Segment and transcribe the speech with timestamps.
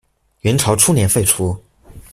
[0.39, 1.55] 元朝初年废除。